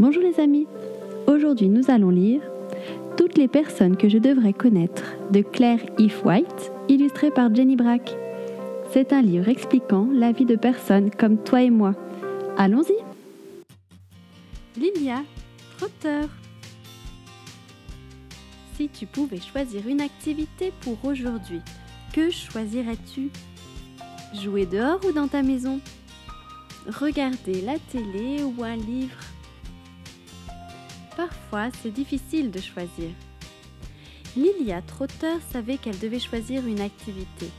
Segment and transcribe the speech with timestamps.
[0.00, 0.66] Bonjour les amis,
[1.28, 2.42] aujourd'hui nous allons lire
[3.16, 8.12] Toutes les personnes que je devrais connaître de Claire If White, illustré par Jenny Brack.
[8.90, 11.94] C'est un livre expliquant la vie de personnes comme toi et moi.
[12.56, 12.96] Allons-y.
[14.76, 15.22] Lilia
[15.78, 16.26] Trotter.
[18.74, 21.60] Si tu pouvais choisir une activité pour aujourd'hui,
[22.12, 23.30] que choisirais-tu?
[24.42, 25.78] Jouer dehors ou dans ta maison?
[26.88, 29.33] Regarder la télé ou un livre?
[31.16, 33.10] Parfois, c'est difficile de choisir.
[34.36, 37.50] Lilia Trotter savait qu'elle devait choisir une activité.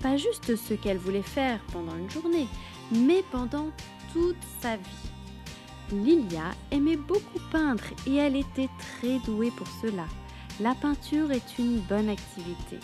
[0.00, 2.48] Pas juste ce qu'elle voulait faire pendant une journée,
[2.90, 3.70] mais pendant
[4.12, 5.10] toute sa vie.
[5.92, 10.06] Lilia aimait beaucoup peindre et elle était très douée pour cela.
[10.60, 12.78] La peinture est une bonne activité.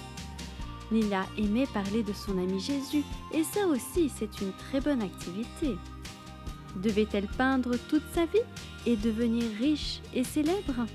[0.91, 5.77] Lilia aimait parler de son ami Jésus et ça aussi c'est une très bonne activité.
[6.77, 8.39] Devait-elle peindre toute sa vie
[8.87, 10.87] et devenir riche et célèbre?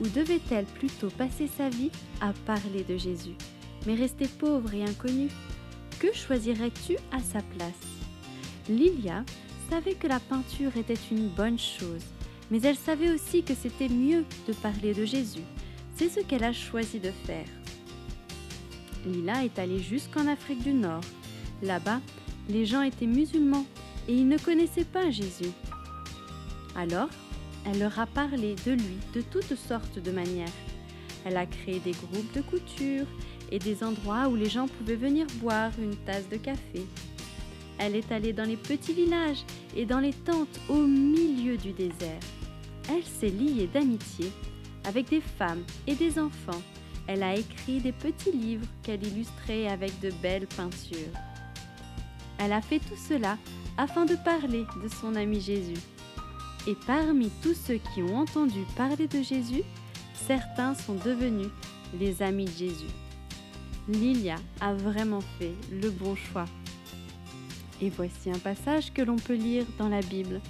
[0.00, 3.34] Ou devait-elle plutôt passer sa vie à parler de Jésus,
[3.86, 5.30] mais rester pauvre et inconnue
[5.98, 7.72] Que choisirais-tu à sa place?
[8.68, 9.24] Lilia
[9.68, 12.04] savait que la peinture était une bonne chose,
[12.50, 15.44] mais elle savait aussi que c'était mieux de parler de Jésus.
[15.94, 17.46] C'est ce qu'elle a choisi de faire.
[19.06, 21.04] Lila est allée jusqu'en Afrique du Nord.
[21.62, 22.00] Là-bas,
[22.48, 23.66] les gens étaient musulmans
[24.10, 25.52] et ils ne connaissaient pas Jésus.
[26.74, 27.08] Alors,
[27.64, 30.48] elle leur a parlé de lui de toutes sortes de manières.
[31.24, 33.06] Elle a créé des groupes de couture
[33.52, 36.84] et des endroits où les gens pouvaient venir boire une tasse de café.
[37.78, 39.44] Elle est allée dans les petits villages
[39.76, 42.20] et dans les tentes au milieu du désert.
[42.88, 44.32] Elle s'est liée d'amitié
[44.84, 46.62] avec des femmes et des enfants.
[47.06, 51.14] Elle a écrit des petits livres qu'elle illustrait avec de belles peintures.
[52.38, 53.38] Elle a fait tout cela
[53.80, 55.80] afin de parler de son ami Jésus.
[56.66, 59.62] Et parmi tous ceux qui ont entendu parler de Jésus,
[60.12, 61.48] certains sont devenus
[61.98, 62.92] les amis de Jésus.
[63.88, 66.44] Lilia a vraiment fait le bon choix.
[67.80, 70.42] Et voici un passage que l'on peut lire dans la Bible.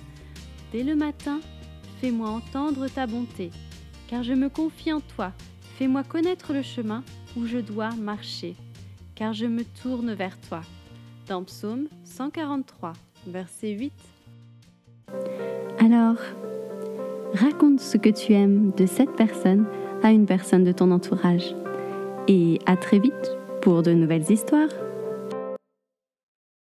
[0.72, 1.38] Dès le matin,
[2.00, 3.52] fais-moi entendre ta bonté,
[4.08, 5.32] car je me confie en toi.
[5.78, 7.04] Fais-moi connaître le chemin
[7.36, 8.56] où je dois marcher,
[9.14, 10.62] car je me tourne vers toi.
[11.28, 12.92] Dans Psaume 143
[13.26, 13.92] verset 8.
[15.78, 16.16] Alors,
[17.34, 19.66] raconte ce que tu aimes de cette personne
[20.02, 21.54] à une personne de ton entourage.
[22.28, 24.68] Et à très vite pour de nouvelles histoires.